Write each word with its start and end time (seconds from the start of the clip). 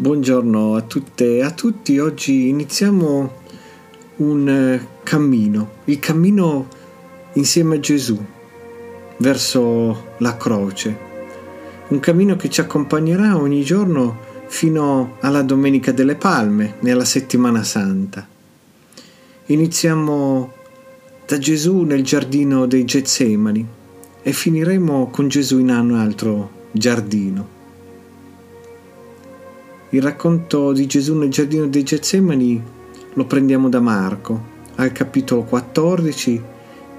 Buongiorno 0.00 0.76
a 0.76 0.80
tutte 0.80 1.36
e 1.36 1.42
a 1.42 1.50
tutti. 1.50 1.98
Oggi 1.98 2.48
iniziamo 2.48 3.32
un 4.16 4.48
eh, 4.48 4.86
cammino, 5.02 5.72
il 5.84 5.98
cammino 5.98 6.68
insieme 7.34 7.76
a 7.76 7.80
Gesù 7.80 8.18
verso 9.18 10.14
la 10.16 10.38
croce. 10.38 10.98
Un 11.88 12.00
cammino 12.00 12.34
che 12.36 12.48
ci 12.48 12.62
accompagnerà 12.62 13.36
ogni 13.36 13.62
giorno 13.62 14.18
fino 14.46 15.18
alla 15.20 15.42
Domenica 15.42 15.92
delle 15.92 16.14
Palme, 16.14 16.76
nella 16.80 17.04
settimana 17.04 17.62
santa. 17.62 18.26
Iniziamo 19.44 20.52
da 21.26 21.36
Gesù 21.36 21.82
nel 21.82 22.02
giardino 22.02 22.64
dei 22.64 22.86
Getsemani 22.86 23.66
e 24.22 24.32
finiremo 24.32 25.10
con 25.10 25.28
Gesù 25.28 25.58
in 25.58 25.68
un 25.68 25.92
altro 25.92 26.68
giardino. 26.72 27.59
Il 29.92 30.02
racconto 30.02 30.70
di 30.70 30.86
Gesù 30.86 31.16
nel 31.16 31.30
giardino 31.30 31.66
dei 31.66 31.82
Getsemani 31.82 32.62
lo 33.14 33.24
prendiamo 33.24 33.68
da 33.68 33.80
Marco, 33.80 34.40
al 34.76 34.92
capitolo 34.92 35.42
14, 35.42 36.42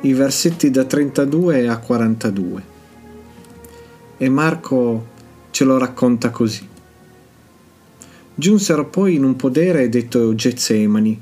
i 0.02 0.12
versetti 0.12 0.70
da 0.70 0.84
32 0.84 1.70
a 1.70 1.78
42. 1.78 2.64
E 4.18 4.28
Marco 4.28 5.06
ce 5.52 5.64
lo 5.64 5.78
racconta 5.78 6.32
così. 6.32 6.68
Giunsero 8.36 8.90
poi 8.90 9.16
in 9.16 9.24
un 9.24 9.38
podere 9.38 9.88
detto 9.88 10.36
Getsemani, 10.36 11.18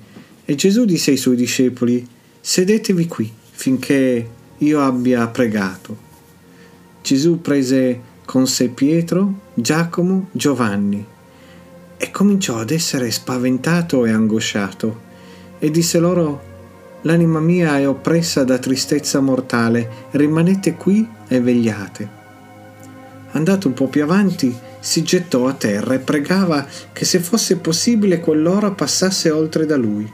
e 0.45 0.55
Gesù 0.55 0.85
disse 0.85 1.11
ai 1.11 1.17
suoi 1.17 1.35
discepoli, 1.35 2.03
sedetevi 2.39 3.05
qui 3.05 3.31
finché 3.51 4.27
io 4.57 4.81
abbia 4.81 5.27
pregato. 5.27 5.95
Gesù 7.03 7.41
prese 7.41 8.01
con 8.25 8.47
sé 8.47 8.69
Pietro, 8.69 9.41
Giacomo, 9.53 10.29
Giovanni 10.31 11.17
e 12.01 12.11
cominciò 12.11 12.59
ad 12.59 12.71
essere 12.71 13.11
spaventato 13.11 14.05
e 14.05 14.11
angosciato 14.11 15.07
e 15.59 15.69
disse 15.69 15.99
loro 15.99 16.47
L'anima 17.03 17.39
mia 17.39 17.77
è 17.77 17.87
oppressa 17.87 18.43
da 18.43 18.57
tristezza 18.57 19.21
mortale, 19.21 20.07
rimanete 20.11 20.75
qui 20.75 21.07
e 21.27 21.39
vegliate. 21.39 22.09
Andato 23.31 23.67
un 23.69 23.73
po' 23.73 23.87
più 23.87 24.03
avanti, 24.03 24.53
si 24.79 25.01
gettò 25.03 25.47
a 25.47 25.53
terra 25.53 25.93
e 25.93 25.99
pregava 25.99 26.65
che 26.91 27.05
se 27.05 27.19
fosse 27.19 27.57
possibile 27.57 28.19
quell'ora 28.19 28.71
passasse 28.71 29.29
oltre 29.29 29.65
da 29.65 29.77
lui. 29.77 30.11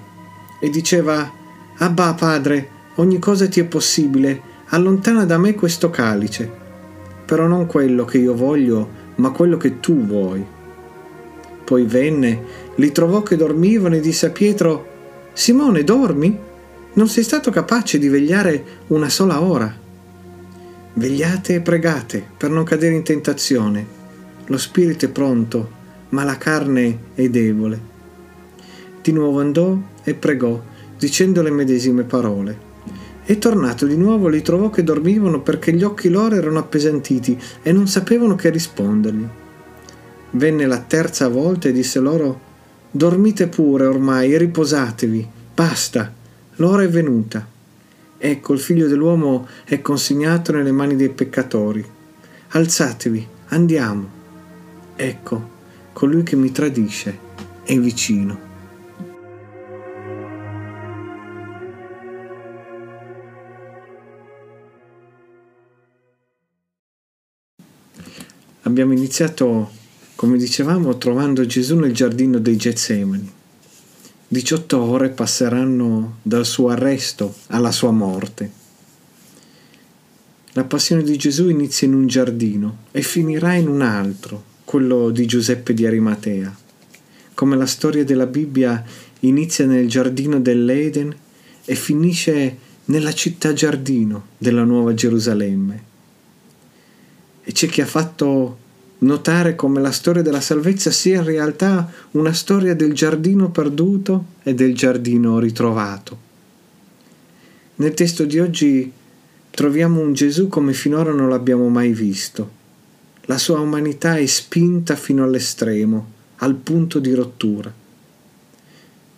E 0.59 0.69
diceva, 0.69 1.31
Abba 1.77 2.13
padre, 2.13 2.69
ogni 2.95 3.17
cosa 3.17 3.47
ti 3.47 3.59
è 3.59 3.65
possibile, 3.65 4.41
allontana 4.69 5.25
da 5.25 5.39
me 5.39 5.55
questo 5.55 5.89
calice, 5.89 6.51
però 7.25 7.47
non 7.47 7.65
quello 7.65 8.05
che 8.05 8.19
io 8.19 8.35
voglio, 8.35 9.03
ma 9.15 9.31
quello 9.31 9.57
che 9.57 9.79
tu 9.79 10.05
vuoi. 10.05 10.53
Poi 11.65 11.83
venne, 11.83 12.43
li 12.75 12.91
trovò 12.91 13.23
che 13.23 13.35
dormivano 13.35 13.95
e 13.95 13.99
disse 13.99 14.27
a 14.27 14.29
Pietro, 14.29 14.93
Simone, 15.33 15.83
dormi? 15.83 16.37
Non 16.93 17.07
sei 17.09 17.23
stato 17.23 17.49
capace 17.49 17.97
di 17.97 18.07
vegliare 18.07 18.63
una 18.87 19.09
sola 19.09 19.41
ora. 19.41 19.75
Vegliate 20.93 21.55
e 21.55 21.61
pregate 21.61 22.23
per 22.37 22.51
non 22.51 22.63
cadere 22.63 22.93
in 22.93 23.03
tentazione. 23.03 23.85
Lo 24.45 24.57
spirito 24.59 25.05
è 25.05 25.09
pronto, 25.09 25.69
ma 26.09 26.23
la 26.23 26.37
carne 26.37 26.99
è 27.15 27.27
debole. 27.29 27.93
Di 29.01 29.11
nuovo 29.11 29.39
andò 29.39 29.75
e 30.03 30.13
pregò, 30.13 30.61
dicendo 30.99 31.41
le 31.41 31.51
medesime 31.51 32.03
parole. 32.03 32.73
E 33.25 33.39
tornato 33.39 33.87
di 33.87 33.97
nuovo 33.97 34.27
li 34.27 34.43
trovò 34.43 34.69
che 34.69 34.83
dormivano 34.83 35.41
perché 35.41 35.73
gli 35.73 35.83
occhi 35.83 36.09
loro 36.09 36.35
erano 36.35 36.59
appesantiti 36.59 37.37
e 37.63 37.71
non 37.71 37.87
sapevano 37.87 38.35
che 38.35 38.51
rispondergli. 38.51 39.27
Venne 40.35 40.65
la 40.65 40.79
terza 40.79 41.29
volta 41.29 41.69
e 41.69 41.71
disse 41.71 41.99
loro 41.99 42.41
Dormite 42.91 43.47
pure 43.47 43.85
ormai 43.85 44.37
riposatevi, 44.37 45.25
basta, 45.53 46.13
l'ora 46.55 46.83
è 46.83 46.89
venuta. 46.89 47.45
Ecco, 48.17 48.53
il 48.53 48.59
figlio 48.59 48.87
dell'uomo 48.87 49.47
è 49.63 49.81
consegnato 49.81 50.51
nelle 50.51 50.73
mani 50.73 50.97
dei 50.97 51.09
peccatori. 51.09 51.85
Alzatevi, 52.49 53.27
andiamo. 53.47 54.09
Ecco, 54.97 55.49
colui 55.93 56.23
che 56.23 56.35
mi 56.35 56.51
tradisce 56.51 57.17
è 57.63 57.77
vicino. 57.77 58.39
Abbiamo 68.63 68.91
iniziato 68.91 69.83
dicevamo, 70.45 70.99
trovando 70.99 71.43
Gesù 71.47 71.75
nel 71.75 71.91
giardino 71.91 72.37
dei 72.37 72.55
Getsemani. 72.55 73.31
18 74.27 74.79
ore 74.79 75.09
passeranno 75.09 76.17
dal 76.21 76.45
suo 76.45 76.69
arresto 76.69 77.33
alla 77.47 77.71
sua 77.71 77.89
morte. 77.89 78.63
La 80.53 80.63
passione 80.63 81.01
di 81.01 81.17
Gesù 81.17 81.49
inizia 81.49 81.87
in 81.87 81.95
un 81.95 82.05
giardino 82.05 82.77
e 82.91 83.01
finirà 83.01 83.53
in 83.55 83.67
un 83.67 83.81
altro, 83.81 84.43
quello 84.63 85.09
di 85.09 85.25
Giuseppe 85.25 85.73
di 85.73 85.85
Arimatea. 85.85 86.55
Come 87.33 87.55
la 87.55 87.65
storia 87.65 88.03
della 88.05 88.27
Bibbia 88.27 88.83
inizia 89.21 89.65
nel 89.65 89.89
giardino 89.89 90.39
dell'Eden 90.39 91.13
e 91.65 91.75
finisce 91.75 92.57
nella 92.85 93.13
città 93.13 93.51
giardino 93.51 94.27
della 94.37 94.63
Nuova 94.63 94.93
Gerusalemme. 94.93 95.83
E 97.43 97.51
c'è 97.51 97.67
chi 97.67 97.81
ha 97.81 97.87
fatto 97.87 98.59
notare 98.99 99.55
come 99.55 99.81
la 99.81 99.91
storia 99.91 100.21
della 100.21 100.41
salvezza 100.41 100.91
sia 100.91 101.17
in 101.17 101.25
realtà 101.25 101.91
una 102.11 102.33
storia 102.33 102.75
del 102.75 102.93
giardino 102.93 103.51
perduto 103.51 104.25
e 104.43 104.53
del 104.53 104.73
giardino 104.75 105.39
ritrovato. 105.39 106.23
Nel 107.75 107.93
testo 107.93 108.23
di 108.23 108.39
oggi 108.39 108.91
troviamo 109.49 109.99
un 109.99 110.13
Gesù 110.13 110.47
come 110.47 110.73
finora 110.73 111.11
non 111.11 111.29
l'abbiamo 111.29 111.67
mai 111.67 111.91
visto. 111.91 112.63
La 113.23 113.37
sua 113.37 113.59
umanità 113.59 114.17
è 114.17 114.25
spinta 114.25 114.95
fino 114.95 115.23
all'estremo, 115.23 116.11
al 116.37 116.55
punto 116.55 116.99
di 116.99 117.13
rottura. 117.13 117.73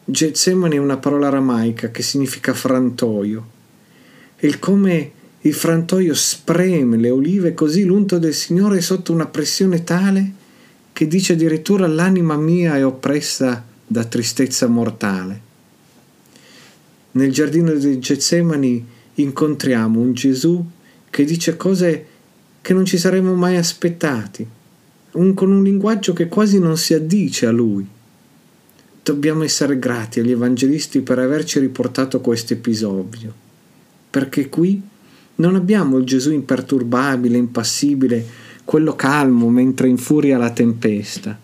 Getsemani 0.05 0.77
è 0.77 0.79
una 0.79 0.97
parola 0.97 1.27
aramaica 1.27 1.91
che 1.91 2.01
significa 2.01 2.53
frantoio. 2.53 3.55
E 4.37 4.47
il 4.47 4.59
come 4.59 5.11
il 5.41 5.53
frantoio 5.53 6.13
spreme 6.13 6.97
le 6.97 7.09
olive 7.09 7.53
così 7.53 7.83
l'unto 7.83 8.17
del 8.17 8.33
Signore 8.33 8.77
è 8.77 8.81
sotto 8.81 9.13
una 9.13 9.27
pressione 9.27 9.83
tale 9.83 10.33
che 10.91 11.07
dice 11.07 11.33
addirittura 11.33 11.85
l'anima 11.85 12.35
mia 12.35 12.75
è 12.75 12.83
oppressa 12.83 13.63
da 13.85 14.03
tristezza 14.03 14.67
mortale. 14.67 15.41
Nel 17.11 17.31
giardino 17.31 17.71
di 17.73 17.99
Getsemani 17.99 18.85
incontriamo 19.15 19.99
un 19.99 20.13
Gesù 20.13 20.63
che 21.09 21.23
dice 21.23 21.55
cose 21.55 22.05
che 22.61 22.73
non 22.73 22.85
ci 22.85 22.97
saremmo 22.97 23.33
mai 23.35 23.57
aspettati, 23.57 24.45
un, 25.11 25.33
con 25.33 25.51
un 25.51 25.63
linguaggio 25.63 26.13
che 26.13 26.27
quasi 26.27 26.59
non 26.59 26.77
si 26.77 26.93
addice 26.93 27.45
a 27.45 27.51
lui. 27.51 27.87
Dobbiamo 29.03 29.43
essere 29.43 29.79
grati 29.79 30.19
agli 30.19 30.31
evangelisti 30.31 31.01
per 31.01 31.19
averci 31.19 31.59
riportato 31.59 32.19
questo 32.21 32.53
episodio, 32.53 33.33
perché 34.09 34.49
qui 34.49 34.81
non 35.37 35.55
abbiamo 35.55 35.97
il 35.97 36.05
Gesù 36.05 36.31
imperturbabile, 36.31 37.37
impassibile, 37.37 38.25
quello 38.63 38.95
calmo 38.95 39.49
mentre 39.49 39.87
infuria 39.87 40.37
la 40.37 40.51
tempesta. 40.51 41.37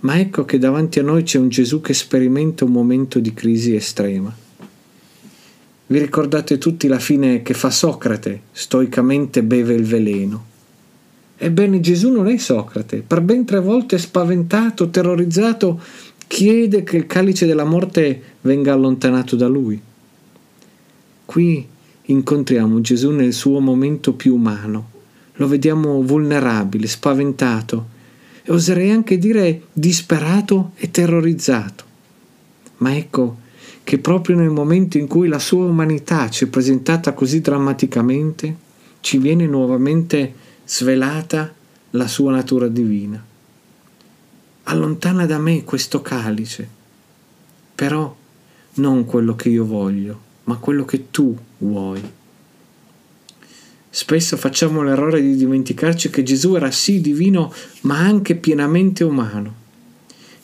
Ma 0.00 0.18
ecco 0.18 0.44
che 0.44 0.58
davanti 0.58 0.98
a 0.98 1.02
noi 1.02 1.22
c'è 1.22 1.38
un 1.38 1.48
Gesù 1.48 1.80
che 1.80 1.94
sperimenta 1.94 2.64
un 2.64 2.72
momento 2.72 3.20
di 3.20 3.32
crisi 3.32 3.74
estrema. 3.74 4.34
Vi 5.86 5.98
ricordate 5.98 6.58
tutti 6.58 6.88
la 6.88 6.98
fine 6.98 7.42
che 7.42 7.54
fa 7.54 7.70
Socrate, 7.70 8.42
stoicamente 8.50 9.42
beve 9.42 9.74
il 9.74 9.84
veleno. 9.84 10.50
Ebbene 11.36 11.80
Gesù 11.80 12.10
non 12.10 12.28
è 12.28 12.36
Socrate, 12.38 13.04
per 13.06 13.20
ben 13.20 13.44
tre 13.44 13.60
volte 13.60 13.98
spaventato, 13.98 14.88
terrorizzato, 14.88 15.80
chiede 16.26 16.82
che 16.82 16.96
il 16.96 17.06
calice 17.06 17.46
della 17.46 17.64
morte 17.64 18.22
venga 18.40 18.72
allontanato 18.72 19.36
da 19.36 19.48
lui. 19.48 19.80
Qui 21.24 21.68
incontriamo 22.12 22.80
Gesù 22.80 23.10
nel 23.10 23.32
suo 23.32 23.60
momento 23.60 24.14
più 24.14 24.34
umano, 24.34 24.90
lo 25.34 25.48
vediamo 25.48 26.02
vulnerabile, 26.02 26.86
spaventato 26.86 27.88
e 28.42 28.52
oserei 28.52 28.90
anche 28.90 29.18
dire 29.18 29.62
disperato 29.72 30.72
e 30.76 30.90
terrorizzato. 30.90 31.84
Ma 32.78 32.96
ecco 32.96 33.38
che 33.84 33.98
proprio 33.98 34.36
nel 34.36 34.50
momento 34.50 34.98
in 34.98 35.06
cui 35.06 35.28
la 35.28 35.38
sua 35.38 35.64
umanità 35.64 36.28
ci 36.28 36.44
è 36.44 36.48
presentata 36.48 37.12
così 37.14 37.40
drammaticamente, 37.40 38.56
ci 39.00 39.18
viene 39.18 39.46
nuovamente 39.46 40.34
svelata 40.64 41.52
la 41.90 42.06
sua 42.06 42.32
natura 42.32 42.68
divina. 42.68 43.22
Allontana 44.64 45.26
da 45.26 45.38
me 45.38 45.64
questo 45.64 46.00
calice, 46.00 46.68
però 47.74 48.14
non 48.74 49.04
quello 49.04 49.34
che 49.34 49.48
io 49.48 49.64
voglio, 49.64 50.30
ma 50.44 50.56
quello 50.56 50.84
che 50.84 51.10
tu 51.10 51.36
vuoi. 51.58 52.02
Spesso 53.94 54.38
facciamo 54.38 54.82
l'errore 54.82 55.20
di 55.20 55.36
dimenticarci 55.36 56.08
che 56.08 56.22
Gesù 56.22 56.54
era 56.54 56.70
sì 56.70 57.02
divino, 57.02 57.52
ma 57.82 57.98
anche 57.98 58.36
pienamente 58.36 59.04
umano. 59.04 59.60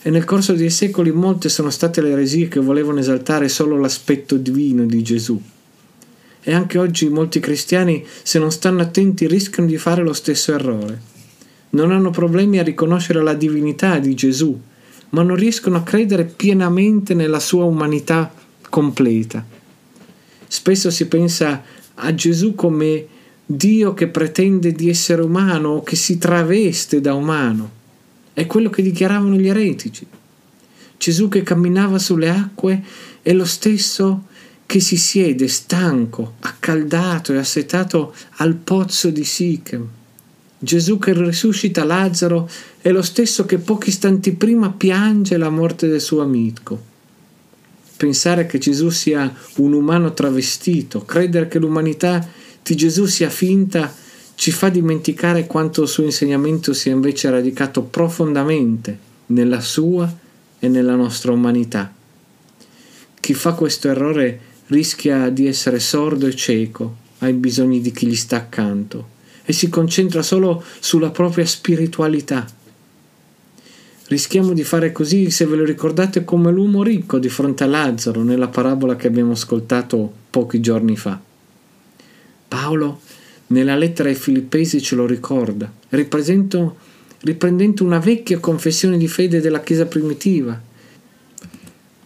E 0.02 0.10
nel 0.10 0.24
corso 0.24 0.52
dei 0.52 0.68
secoli 0.68 1.12
molte 1.12 1.48
sono 1.48 1.70
state 1.70 2.02
le 2.02 2.10
eresie 2.10 2.48
che 2.48 2.60
volevano 2.60 2.98
esaltare 2.98 3.48
solo 3.48 3.78
l'aspetto 3.78 4.36
divino 4.36 4.84
di 4.84 5.02
Gesù. 5.02 5.40
E 6.42 6.52
anche 6.52 6.78
oggi 6.78 7.08
molti 7.08 7.40
cristiani, 7.40 8.04
se 8.22 8.38
non 8.38 8.52
stanno 8.52 8.82
attenti, 8.82 9.26
rischiano 9.26 9.68
di 9.68 9.78
fare 9.78 10.02
lo 10.02 10.12
stesso 10.12 10.52
errore. 10.52 11.00
Non 11.70 11.90
hanno 11.90 12.10
problemi 12.10 12.58
a 12.58 12.62
riconoscere 12.62 13.22
la 13.22 13.34
divinità 13.34 13.98
di 13.98 14.14
Gesù, 14.14 14.58
ma 15.10 15.22
non 15.22 15.36
riescono 15.36 15.78
a 15.78 15.82
credere 15.82 16.24
pienamente 16.24 17.14
nella 17.14 17.40
sua 17.40 17.64
umanità 17.64 18.30
completa. 18.68 19.56
Spesso 20.48 20.90
si 20.90 21.06
pensa 21.06 21.62
a 21.94 22.14
Gesù 22.14 22.54
come 22.54 23.06
Dio 23.44 23.94
che 23.94 24.08
pretende 24.08 24.72
di 24.72 24.88
essere 24.88 25.22
umano 25.22 25.68
o 25.68 25.82
che 25.82 25.96
si 25.96 26.18
traveste 26.18 27.00
da 27.00 27.14
umano. 27.14 27.70
È 28.32 28.46
quello 28.46 28.70
che 28.70 28.82
dichiaravano 28.82 29.36
gli 29.36 29.48
eretici. 29.48 30.06
Gesù 30.96 31.28
che 31.28 31.42
camminava 31.42 31.98
sulle 31.98 32.28
acque 32.28 32.82
è 33.22 33.32
lo 33.32 33.44
stesso 33.44 34.24
che 34.66 34.80
si 34.80 34.96
siede 34.96 35.48
stanco, 35.48 36.34
accaldato 36.40 37.32
e 37.32 37.38
assetato 37.38 38.14
al 38.36 38.54
pozzo 38.54 39.10
di 39.10 39.24
Sichem. 39.24 39.88
Gesù 40.58 40.98
che 40.98 41.12
risuscita 41.14 41.84
Lazzaro 41.84 42.50
è 42.80 42.90
lo 42.90 43.02
stesso 43.02 43.46
che 43.46 43.58
pochi 43.58 43.90
istanti 43.90 44.32
prima 44.32 44.70
piange 44.70 45.36
la 45.36 45.50
morte 45.50 45.88
del 45.88 46.00
suo 46.00 46.20
amico. 46.20 46.96
Pensare 47.98 48.46
che 48.46 48.58
Gesù 48.58 48.90
sia 48.90 49.34
un 49.56 49.72
umano 49.72 50.14
travestito, 50.14 51.00
credere 51.00 51.48
che 51.48 51.58
l'umanità 51.58 52.24
di 52.62 52.76
Gesù 52.76 53.06
sia 53.06 53.28
finta, 53.28 53.92
ci 54.36 54.52
fa 54.52 54.68
dimenticare 54.68 55.48
quanto 55.48 55.82
il 55.82 55.88
suo 55.88 56.04
insegnamento 56.04 56.72
sia 56.72 56.92
invece 56.92 57.28
radicato 57.28 57.82
profondamente 57.82 58.96
nella 59.26 59.60
sua 59.60 60.08
e 60.60 60.68
nella 60.68 60.94
nostra 60.94 61.32
umanità. 61.32 61.92
Chi 63.18 63.34
fa 63.34 63.54
questo 63.54 63.88
errore 63.88 64.40
rischia 64.66 65.28
di 65.28 65.48
essere 65.48 65.80
sordo 65.80 66.28
e 66.28 66.36
cieco 66.36 66.98
ai 67.18 67.32
bisogni 67.32 67.80
di 67.80 67.90
chi 67.90 68.06
gli 68.06 68.14
sta 68.14 68.36
accanto 68.36 69.16
e 69.44 69.52
si 69.52 69.68
concentra 69.68 70.22
solo 70.22 70.62
sulla 70.78 71.10
propria 71.10 71.46
spiritualità. 71.46 72.46
Rischiamo 74.08 74.54
di 74.54 74.64
fare 74.64 74.90
così 74.90 75.30
se 75.30 75.44
ve 75.44 75.56
lo 75.56 75.64
ricordate 75.64 76.24
come 76.24 76.50
l'uomo 76.50 76.82
ricco 76.82 77.18
di 77.18 77.28
fronte 77.28 77.64
a 77.64 77.66
Lazzaro 77.66 78.22
nella 78.22 78.48
parabola 78.48 78.96
che 78.96 79.06
abbiamo 79.06 79.32
ascoltato 79.32 80.10
pochi 80.30 80.60
giorni 80.60 80.96
fa. 80.96 81.20
Paolo 82.48 83.00
nella 83.48 83.76
lettera 83.76 84.08
ai 84.08 84.14
Filippesi 84.14 84.80
ce 84.80 84.94
lo 84.94 85.04
ricorda, 85.04 85.70
riprendendo 85.90 87.84
una 87.84 87.98
vecchia 87.98 88.38
confessione 88.38 88.96
di 88.96 89.08
fede 89.08 89.42
della 89.42 89.60
Chiesa 89.60 89.84
primitiva. 89.84 90.58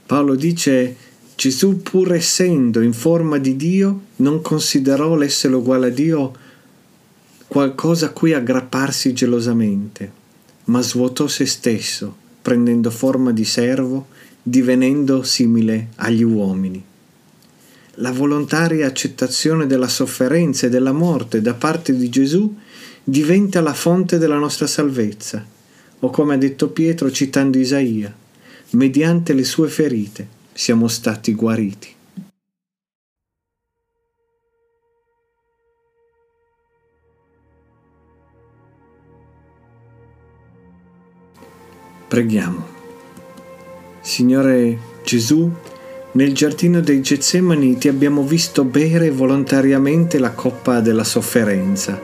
Paolo 0.04 0.34
dice 0.34 0.96
Gesù 1.36 1.82
pur 1.82 2.14
essendo 2.14 2.80
in 2.80 2.92
forma 2.94 3.38
di 3.38 3.54
Dio 3.54 4.00
non 4.16 4.42
considerò 4.42 5.14
l'essere 5.14 5.54
uguale 5.54 5.86
a 5.86 5.90
Dio 5.90 6.32
qualcosa 7.46 8.06
a 8.06 8.10
cui 8.10 8.32
aggrapparsi 8.32 9.12
gelosamente, 9.12 10.20
ma 10.64 10.80
svuotò 10.80 11.26
se 11.26 11.46
stesso, 11.46 12.14
prendendo 12.40 12.90
forma 12.90 13.32
di 13.32 13.44
servo, 13.44 14.08
divenendo 14.42 15.22
simile 15.22 15.88
agli 15.96 16.22
uomini. 16.22 16.84
La 17.96 18.10
volontaria 18.10 18.86
accettazione 18.86 19.66
della 19.66 19.88
sofferenza 19.88 20.66
e 20.66 20.70
della 20.70 20.92
morte 20.92 21.40
da 21.40 21.54
parte 21.54 21.94
di 21.94 22.08
Gesù 22.08 22.54
diventa 23.04 23.60
la 23.60 23.74
fonte 23.74 24.18
della 24.18 24.38
nostra 24.38 24.66
salvezza, 24.66 25.44
o 26.00 26.10
come 26.10 26.34
ha 26.34 26.38
detto 26.38 26.68
Pietro 26.70 27.10
citando 27.10 27.58
Isaia, 27.58 28.14
mediante 28.70 29.32
le 29.34 29.44
sue 29.44 29.68
ferite 29.68 30.40
siamo 30.52 30.88
stati 30.88 31.34
guariti. 31.34 31.94
Preghiamo. 42.12 42.66
Signore 44.02 44.78
Gesù, 45.02 45.50
nel 46.10 46.34
giardino 46.34 46.80
dei 46.80 47.00
Getsemani 47.00 47.78
ti 47.78 47.88
abbiamo 47.88 48.22
visto 48.22 48.64
bere 48.64 49.10
volontariamente 49.10 50.18
la 50.18 50.32
coppa 50.32 50.80
della 50.80 51.04
sofferenza. 51.04 51.98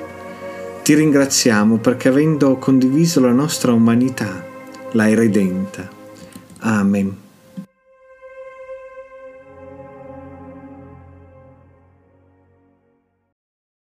Ti 0.82 0.94
ringraziamo 0.94 1.76
perché 1.76 2.08
avendo 2.08 2.56
condiviso 2.56 3.20
la 3.20 3.32
nostra 3.32 3.75
umanità, 3.75 4.46
l'hai 4.93 5.14
redenta. 5.14 5.87
Amen. 6.61 7.27